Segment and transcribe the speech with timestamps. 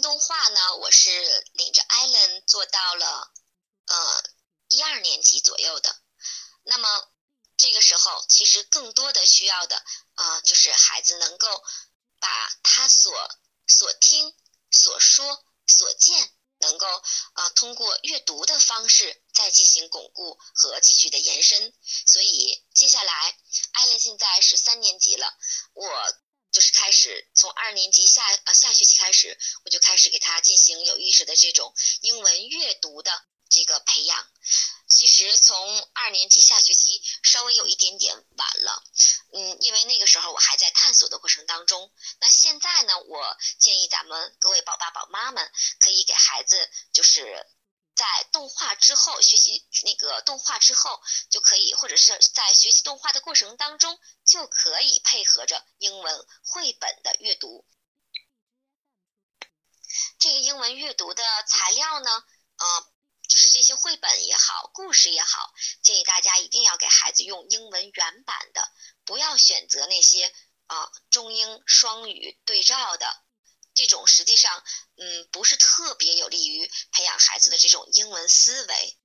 [0.00, 1.10] 动画呢，我是
[1.52, 3.32] 领着艾伦做到了，
[3.86, 4.24] 呃，
[4.68, 5.96] 一二年级左右的。
[6.64, 7.08] 那么
[7.56, 9.82] 这个时候，其实更多的需要的
[10.14, 11.64] 啊，就是孩子能够
[12.20, 12.28] 把
[12.62, 13.12] 他所
[13.66, 14.34] 所听、
[14.70, 16.86] 所说、所见，能够
[17.34, 21.74] 啊通过阅读的方式再进行巩固和继续的延伸。
[22.06, 23.38] 所以接下来，
[23.72, 25.38] 艾伦现在是三年级了，
[25.74, 26.18] 我。
[27.34, 33.10] 从二年级下呃下学期开始，我就开始给他进行有意识的这种英文阅读的
[33.48, 34.26] 这个培养。
[34.88, 35.56] 其实从
[35.92, 38.82] 二年级下学期稍微有一点点晚了，
[39.32, 41.92] 嗯，因为那个时候我还在探索的过程当中。
[42.20, 45.50] 那现在呢，我建议咱们各位宝爸宝妈们
[45.80, 47.46] 可以给孩子就是。
[47.98, 57.66] 在动画之后学习那个动画之后就可以，或者是在学习动画的过程当中就可以配合着英文绘本的阅读。
[60.20, 62.24] 这个英文阅读的材料呢，
[62.58, 62.92] 呃，
[63.26, 68.70] 就是这些绘本也好，故事也好，建议大家一定要给孩子用英文原版的，
[69.04, 70.32] 不要选择那些
[70.68, 73.24] 啊中英双语对照的。
[73.78, 74.64] 这种实际上，
[74.96, 78.98] 嗯，不是特别有利于培养孩子的这种英文思维，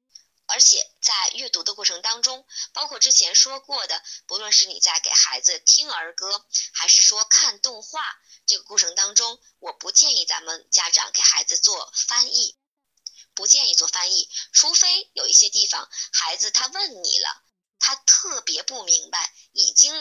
[0.47, 2.43] 而且在阅读的过程当中，
[2.73, 8.03] 包括之前说过的，不论是你在给孩子听儿歌，还是说看动画，
[8.47, 12.57] 这个过程当中，我不建议咱们家长给孩子做翻译，
[13.35, 17.43] 不建议做翻译，除非有一些地方孩子他问你了，
[17.77, 19.93] 他特别不明白，已经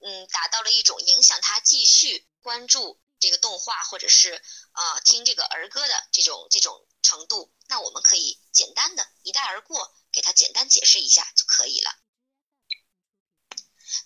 [0.00, 3.00] 嗯达到了一种影响他继续关注。
[3.18, 11.90] 这个动画或者是啊听这个儿歌的这种这种程度，那我们可以简单的一带而过，给他简单解释一下就可以了。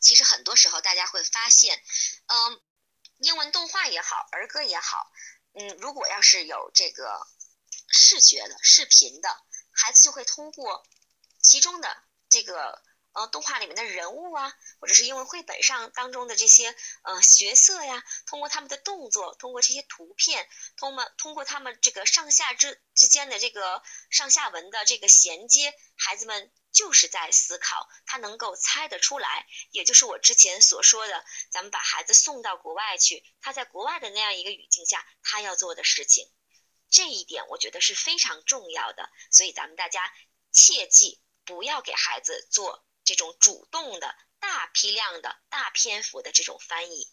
[0.01, 1.83] 其实很多时候大家会发现，
[2.27, 2.63] 嗯，
[3.19, 5.11] 英文动画也好，儿歌也好，
[5.55, 7.27] 嗯，如果要是有这个
[7.89, 10.87] 视觉的视频的，孩子就会通过
[11.43, 12.83] 其中的这个。
[13.13, 36.31] 呃，动画里面的人物啊，或者是英文绘本上当中的这些呃角色呀，通过他们的动作，通过这些图片，通过通过他们这个上下之之间的这个上下文的这个衔接，孩子们就是在思考，他能够猜得出来，也就是我之前所说的，咱们把孩子送到国外去，他在国外的那样一个语境下，他要做的事情，
[36.89, 40.01] 这一点我觉得是非常重要的，所以咱们大家
[40.53, 42.85] 切记不要给孩子做。
[43.11, 47.13] 这种主动的大批量的大篇幅的这种翻译，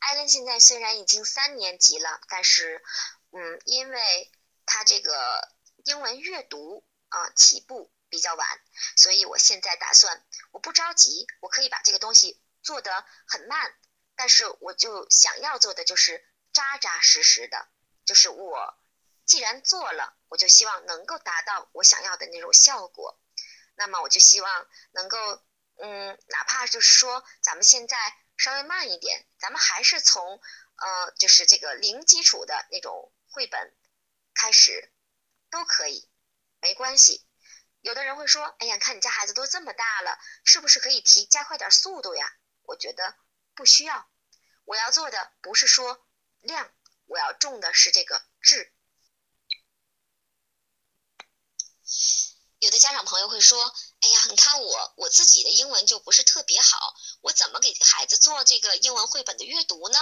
[0.00, 2.84] 艾伦现在虽然已经三年级了，但是，
[3.30, 4.30] 嗯，因为
[4.66, 5.50] 他这个
[5.86, 8.60] 英文阅读啊起步比较晚，
[8.98, 13.74] 所以我现在打算，我不着急，我可以把这个东西做得很慢，
[14.14, 16.22] 但是我就想要做的就是
[16.52, 17.66] 扎扎实实的，
[18.04, 18.76] 就是我。
[19.24, 23.20] 既然做了，我就希望能够达到我想要的那种效果。
[23.74, 25.42] 那么我就希望能够，
[25.76, 27.96] 嗯，哪怕就是说咱们现在
[28.38, 30.40] 稍微慢一点，咱们还是从
[30.76, 33.76] 呃，就是这个零基础的那种绘本
[34.34, 34.92] 开始，
[35.50, 36.08] 都可以，
[36.60, 37.26] 没关系。
[37.80, 42.32] 有的人会说，哎呀，看你家孩子都这么大了，是不是可以提加快点速度呀？
[42.62, 43.16] 我觉得
[43.54, 44.08] 不需要。
[44.64, 46.06] 我要做的不是说
[46.40, 46.70] 量，
[47.06, 48.72] 我要重的是这个质。
[52.60, 59.98] 有的家长朋友会说：“哎呀，你看我我自己的英文就不是特别好，我怎么给孩子做这个英文绘本的阅读呢？”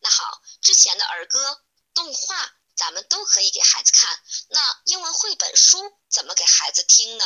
[0.00, 1.62] 那好，之前的儿歌、
[1.94, 4.18] 动画咱们都可以给孩子看。
[4.48, 7.24] 那英文绘本书怎么给孩子听呢？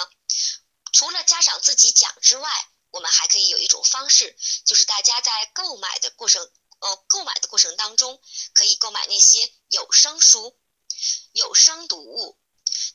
[0.93, 2.51] 除了家长自己讲之外，
[2.91, 4.37] 我们还可以有一种方式，
[4.67, 6.43] 就是大家在购买的过程，
[6.81, 8.21] 呃，购买的过程当中，
[8.53, 10.61] 可以购买那些有声书、
[11.33, 12.39] 有声读物。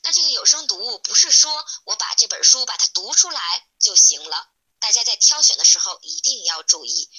[0.04, 7.10] 那这个有声读物不是说我把这本书把它读出来就行了，大家在挑选的时候一定要注意。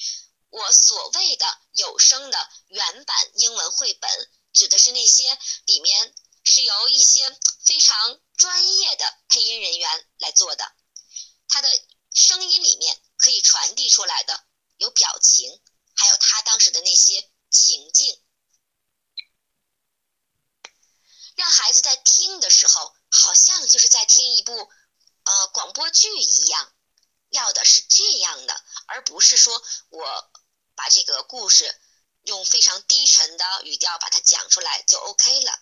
[0.51, 5.23] 我所谓的有声的原版英文绘本，指的是那些
[5.65, 10.71] 里面是由一些非常专业的配音人员来做的，
[11.47, 11.67] 它的
[12.13, 14.45] 声音里面可以传递出来的
[14.77, 15.59] 有表情，
[15.95, 18.21] 还有他当时的那些情境。
[21.35, 24.69] 让孩子在听的时候，好像就是在听一部
[25.23, 26.73] 呃广播剧一样，
[27.29, 30.31] 要的是这样的，而不是说我
[30.75, 31.79] 把这个故事
[32.23, 35.59] 用非常低沉的语调把它讲出来就 OK 了。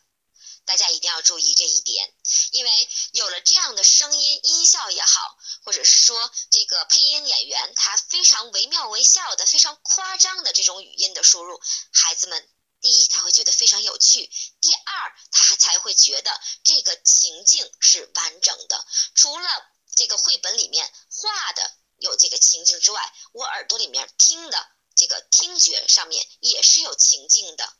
[0.65, 2.13] 大家一定要注意这一点，
[2.51, 2.71] 因为
[3.11, 11.61] 有了这样的声音音效也好，或者是说这个配音演员他非常惟妙惟肖的、非常夸张的这种语音的输入，
[11.91, 12.49] 孩子们
[12.83, 18.85] 第一他会觉得非常有趣，第二他还才会觉得这个情境是完整的。
[19.15, 19.47] 除了
[19.95, 27.73] 这个绘本里面画的有这个情境之外，我耳朵里面听的这个听觉上面也是有情境的。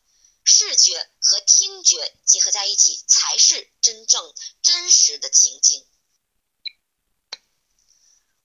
[0.46, 5.86] 视觉和听觉结合在一起，才是真正真实的情境。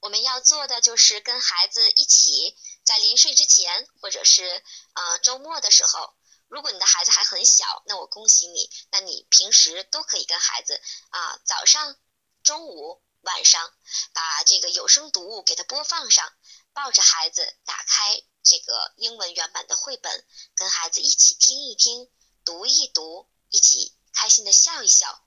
[0.01, 4.65] 我们要做的就是跟孩子一起，在临睡之前，或者是
[4.95, 6.15] 呃周末的时候，
[6.49, 10.81] 如果你的孩子还很小，那我恭喜你，那你平时都可以跟孩子
[11.11, 11.97] 啊，早上、
[12.43, 13.73] 中午、晚上，
[14.13, 16.33] 把这个有声读物给他播放上，
[16.73, 18.23] 抱着孩子打开。
[18.41, 22.11] 这个英文原版的绘本，跟孩子一起听一听，
[22.47, 25.23] 读一读，一起开心的笑一笑。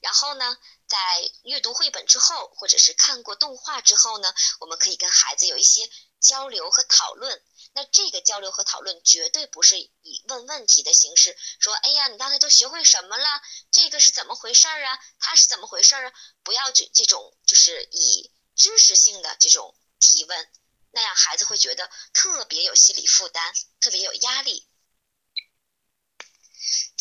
[0.00, 0.56] 然后呢，
[0.86, 0.98] 在
[1.42, 5.90] 阅读绘本之后，或者是看过动画之后呢，我们可以跟孩子有一些
[6.20, 7.42] 交流和讨论。
[7.74, 13.26] 那这个交流和讨论绝对不是以问问题的形式，说：“哎呀，你刚才都学会什么了？
[13.72, 14.98] 这个是怎么回事儿啊？
[15.18, 16.12] 它是怎么回事儿啊？”
[16.44, 20.48] 不要这这种，就是以知识性的这种提问。
[20.92, 24.68] 那样孩子会觉得特别有心理负担，特别有压力。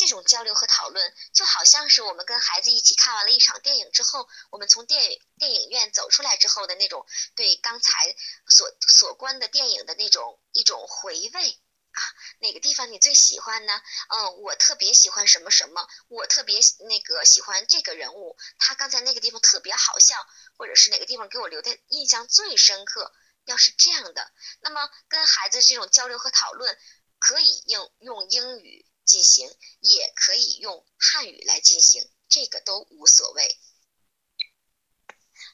[0.03, 7.07] 这种交流和讨论，就好像是我们跟孩子一起看完了一场电影之后，我们从电影电影院走出来之后的那种
[7.37, 8.13] 对刚才
[8.49, 11.51] 所所观的电影的那种一种回味
[11.91, 12.01] 啊。
[12.39, 13.81] 哪个地方你最喜欢呢？
[14.09, 16.59] 嗯，我特别喜欢什么什么，我特别
[16.89, 20.17] 那个喜欢这个人物，他刚才那个地方特别好笑，
[20.57, 23.13] 或者是哪个地方给我留的印象最深刻。
[23.45, 26.77] 要是这样的，那么跟孩子这种交流和讨论，
[27.19, 33.59] 可以用用英语进行，也可以用汉语来进行，这个都无所谓。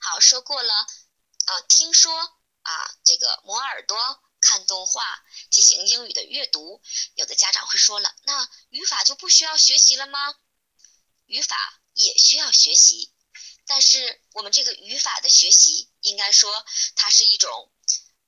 [0.01, 2.13] 好，说过了，啊，听说
[2.61, 3.97] 啊，这个磨耳朵、
[4.39, 6.81] 看动画、进行英语的阅读，
[7.15, 10.35] 有的家长会说了，那语法就不需要学习了吗？
[11.25, 13.13] 语法也需要学习，
[13.65, 16.65] 但是我们这个语法的学习，应该说
[16.95, 17.71] 它是一种。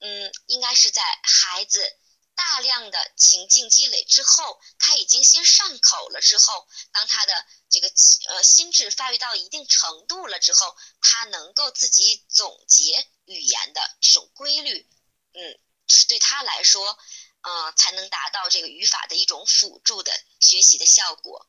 [0.03, 1.95] 嗯，应该是在孩子
[2.43, 7.87] 大量的情境积累之后，他已经先上口了之后，当他的这个
[8.29, 14.89] 呃心智发育到一定程度了之后，他能够自己总结语言的这种规律，
[15.33, 16.97] 嗯，是对他来说，
[17.41, 21.47] 呃，才能达到这个语法的一种辅助的学习的效果。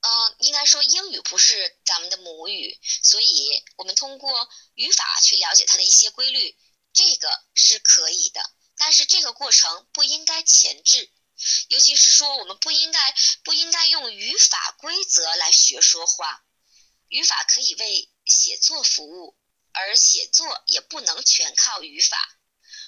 [0.00, 6.56] 嗯，应该说英语不是咱们的母语，所以我们通过语法去了解它的一些规律，
[6.96, 8.50] 这个是可以的。
[8.76, 11.10] 但是这个过程不应该前置，
[11.68, 13.14] 尤其是说我们不应该
[13.44, 16.42] 不应该用语法规则来学说话。
[17.08, 19.38] 语法可以为写作服务，
[19.72, 22.18] 而写作也不能全靠语法。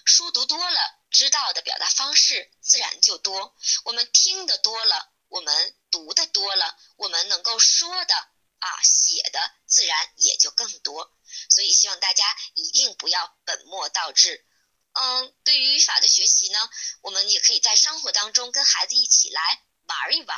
[0.05, 0.81] 书读多了，
[1.11, 3.54] 知道的表达方式自然就多。
[3.84, 5.12] 我们听得多了。
[5.28, 11.14] 我们读的多了，我们能够说的啊写的自然也就更多。
[11.50, 12.24] 所以希望大家
[12.54, 14.44] 一定不要本末倒置。
[14.92, 16.58] 嗯，对于语法的学习呢，
[17.02, 20.36] 我们也可以在生活当中跟孩子一起来玩一玩，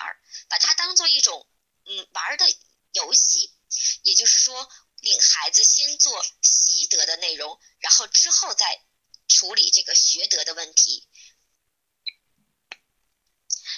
[0.48, 1.48] 把它当做一种
[1.84, 2.44] 嗯玩的
[2.92, 3.54] 游戏。
[4.02, 4.68] 也就是说，
[4.98, 8.84] 领孩子先做习得的内容，然后之后再
[9.28, 11.08] 处理这个学得的问题。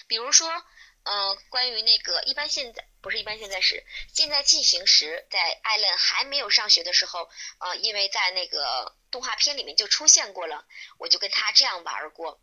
[0.09, 0.50] 比如说。
[1.04, 7.28] 嗯，关于那个一般现在不是一般现在时，现在进行时，在艾伦还没有上学的时候，
[7.59, 10.64] 呃，因为在那个动画片里面就出现过了，
[10.99, 12.40] 我就跟他这样玩过。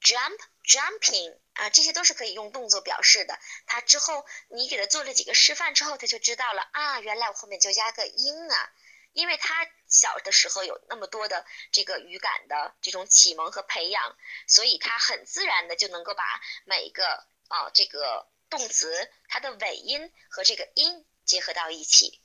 [0.00, 3.38] ？Jump, jumping 啊，这些都是可以用动作表示的。
[3.66, 8.72] 他之后你给他做了几个示范之后，他就知道了啊，原来我后面就加个音啊。
[9.12, 14.14] 因为他小的时候有那么多的这个语感的这种启蒙和培养，
[14.46, 16.22] 所以他很自然的就能够把
[16.66, 22.20] 每一个啊这个动词它的尾音和这个音结合到一起。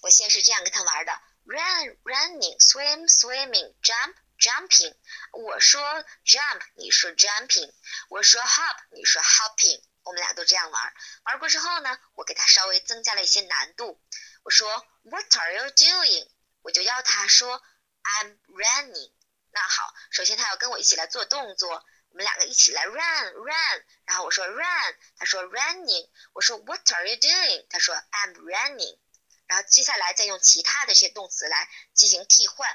[0.00, 1.12] 我先是这样跟他玩的
[1.44, 4.14] ：run, running, swim, swimming, jump。
[4.38, 4.94] Jumping，
[5.32, 5.82] 我说
[6.24, 7.72] jump，你说 jumping，
[8.10, 10.94] 我说 hop，你说 hopping，我们俩都这样玩。
[11.24, 14.00] 玩过之后呢，我给他稍微增加了一些难度。
[14.44, 16.28] 我说 What are you doing？
[16.62, 17.62] 我就要他说
[18.02, 19.12] I'm running。
[19.52, 27.66] 那好，首先他要跟我一起来做动作，我们两个一起来 run run，然后我说 run，他说 running，我说 What are you doing？
[27.70, 28.98] 他说 I'm running，
[29.46, 32.68] 然后接下来再用其他的这些动词来进行替换，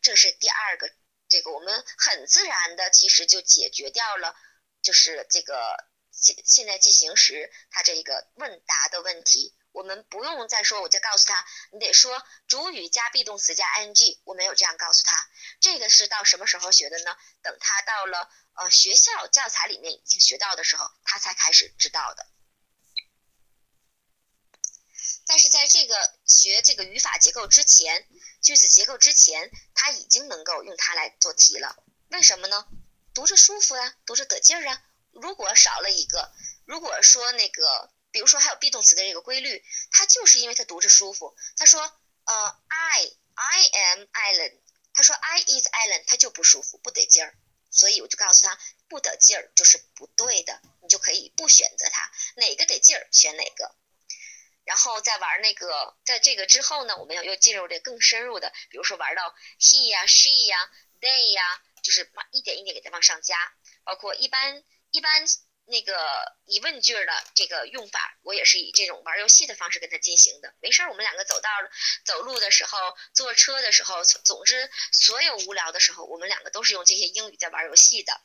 [0.00, 0.88] 这是第二个，
[1.28, 4.34] 这个我们很自然的其实就解决掉了，
[4.82, 9.54] 就是这个现现在进行时它这个问答的问题。
[9.72, 14.18] 我们不用再说，我就告诉他，你得说主语加 be 动词加 ing。
[14.24, 15.28] 我没有这样告诉他，
[15.60, 17.16] 这个是到什么时候学的呢？
[17.42, 22.26] 等他到了呃学校教材里面已经学到的时候，他才开始知道的。
[25.26, 28.08] 但是在这个学这个语法结构之前，
[28.40, 31.82] 句子结构之前，他已经能够用它来做题了。
[32.08, 32.66] 为什么呢？
[33.14, 34.82] 读着舒服啊，读着得劲儿啊。
[35.12, 36.32] 如果少了一个，
[36.64, 37.90] 如果说那个。
[38.10, 41.36] 比如说还有 be 动词的这个规律，它就是因为它读着舒服。
[41.58, 41.82] 他说，
[42.24, 44.60] 呃，I I am Alan。
[44.94, 47.36] 他说 I is Alan，他就不舒服，不得劲儿。
[47.70, 53.76] 所以我就告诉他，不得劲儿就是不对的，你就可以不选择它，哪个得劲儿选哪个。
[54.68, 60.70] 然后再玩那个，在这个之后呢，我们要又进入这更深入的，比如说玩到 he 呀、she 呀、
[61.00, 63.34] they 呀，就是一点一点给它往上加，
[63.82, 65.26] 包括一般一般。
[65.70, 65.94] 那个
[66.46, 70.54] 疑问句的这个用法，我也是以这种玩游戏的方式跟他进行的。
[70.62, 71.50] 没事儿，我们两个走道
[72.06, 78.18] 走路的时候，坐车的时候，总之所有无聊的时候，我们两个都是用这些英语在玩游戏的。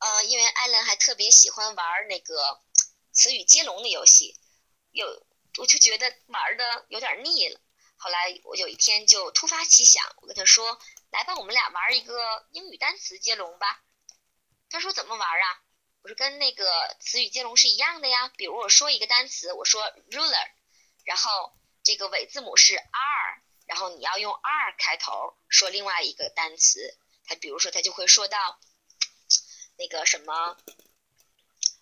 [0.00, 2.60] 呃，因为艾伦还特别喜欢玩那个
[3.16, 4.38] 词语接龙的游戏，
[4.92, 7.58] 有我就觉得玩的有点腻了。
[7.96, 10.78] 后来我有一天就突发奇想，我跟他说
[11.10, 13.82] ：“来吧，我们俩玩一个英语单词接龙吧。”
[14.68, 15.62] 他说怎么玩啊？
[16.02, 18.28] 我说跟那个词语接龙是一样的呀。
[18.36, 20.50] 比如我说一个单词，我说 ruler，
[21.04, 26.98] 然后这个尾字母是 r，然后你要用 r 开头说另外一个单词。
[27.24, 28.60] 他比如说他就会说到
[29.78, 30.58] 那个什么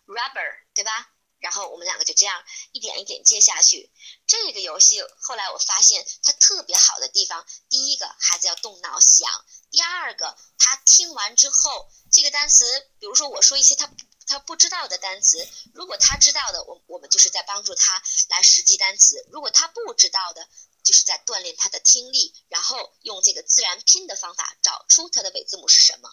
[0.06, 1.10] rubber，对吧？
[1.44, 3.92] 然后我们两个就这样一点一点接下去。
[4.26, 12.64] 这个游戏后来我发现它特别好的地方，第一个孩子要动脑想，第二个他听完之后，这个单词，
[12.98, 13.90] 比如说我说一些他
[14.26, 20.48] 他不知道的单词，如果他知道的，我我们就是在帮助他来识记单词；如果他不知道的，
[20.82, 26.10] 就是在锻炼他的听力，然后用这个自然拼的方法找出它的尾字母是什么。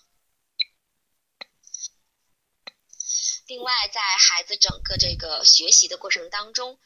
[3.51, 6.79] 另外，在孩子整个这个学习的过程当中，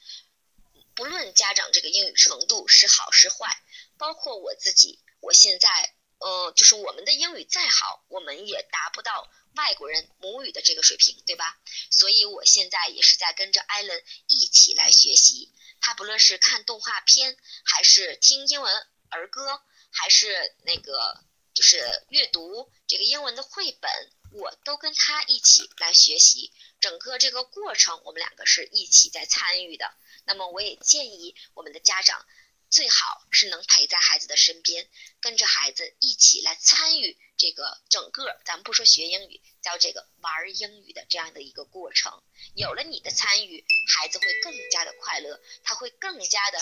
[0.96, 3.62] 不论家长这个英语程度是好是坏，
[4.00, 11.56] 包括我自己，我现在，嗯，就是我们的英语再好，我们也达不到外国人母语的这个水平，对吧？
[11.92, 15.54] 所以我现在也是在跟着艾伦一起来学习。
[15.82, 23.92] 他不论是看动画片，还是听英文儿歌，还是那个就是阅读这个英文的绘本。
[24.36, 26.52] 我都跟他一起来学习，
[26.82, 29.96] 整个这个过程我们两个是一起在参与的。
[30.26, 32.26] 那么我也建议我们的家长
[32.70, 34.90] 最好是能陪在孩子的身边，
[35.22, 42.22] 跟着孩子一起来参与这个整个，咱们不说学英语，叫这个玩英语的这样的一个过程。
[42.56, 43.66] 有了你的参与，
[43.96, 46.62] 孩子会更加的快乐，他会更加的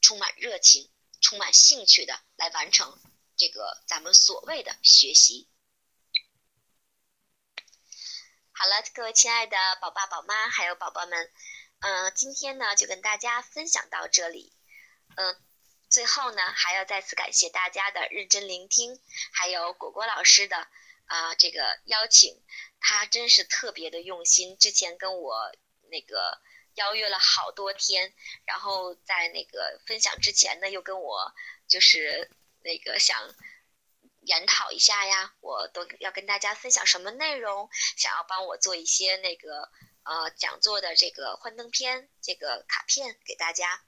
[0.00, 0.90] 充满热情、
[1.20, 2.98] 充满兴趣的来完成
[3.36, 5.48] 这个咱们所谓的学习。
[8.56, 11.32] 好了，各位亲爱的宝爸宝妈还有宝宝们，
[11.80, 14.56] 嗯，今天呢就跟大家分享到这里，
[15.16, 15.36] 嗯，
[15.90, 20.68] 最后呢还要再次感谢大家的认真聆听，还有果果老师的
[21.06, 22.44] 啊这个邀请，
[22.78, 25.50] 他真是特别的用心，之前跟我
[25.90, 26.40] 那个
[26.74, 28.14] 邀约了好多天，
[28.46, 31.34] 然后在那个分享之前呢又跟我
[31.66, 32.30] 就是
[32.60, 33.34] 那个想。
[34.24, 37.68] 研讨一下呀，我都要跟大家分享什么内容？
[37.96, 39.70] 想要帮我做一些那个
[40.04, 43.84] 呃讲座的这个幻灯片、这个卡片给大家，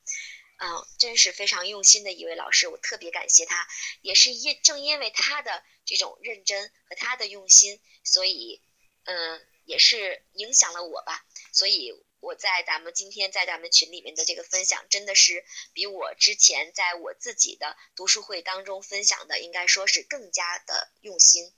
[0.59, 3.67] 嗯，真是非常用心的一位老师，我特别感谢他。
[4.03, 8.63] 也是因正因为他的这种认真和他的用心，所以
[9.05, 11.25] 嗯，也是影响了我吧。
[11.53, 12.06] 所以。
[12.27, 21.55] 我在咱们今天在咱们群里面的这个分享，真的是比我之前在我自己的读书会当中分享的，应该说是更加的用心。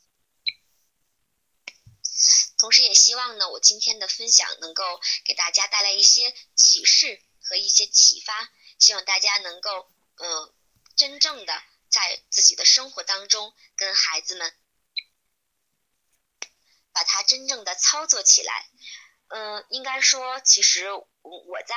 [2.59, 10.53] 同时，也希望呢，我今天的分享能够给大家带来一些启示和一些启发，希望大家能够嗯，
[10.97, 14.55] 真正的在自己的生活当中跟孩子们
[16.93, 18.69] 把它真正的操作起来。
[19.29, 21.75] 嗯，应该说，其实我我在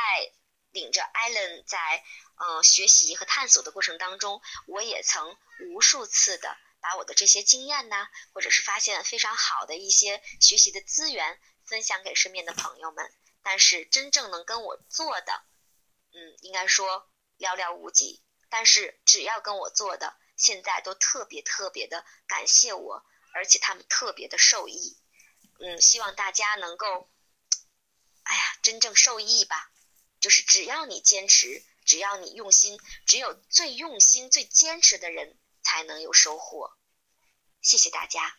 [0.71, 2.03] 领着艾伦在
[2.37, 5.37] 嗯学习和探索的过程当中，我也曾
[5.73, 13.13] 无数次的把我的这些经验呢，或者是发现非常好的一些学习的资源分享给身边的朋友们。
[13.43, 15.43] 但是真正能跟我做的，
[16.13, 18.23] 嗯，应该说寥寥无几。
[18.49, 23.03] 但是只要跟我做的，现在都特别特别的感谢我，
[23.33, 24.97] 而且他们特别的受益。
[25.59, 27.10] 嗯，希望大家能够，
[28.31, 29.69] 哎呀，真正受益吧。
[30.21, 36.71] 就是只要你坚持，只要你用心，只有最用心、最坚持的人才能有收获。
[37.61, 38.37] 谢谢大家。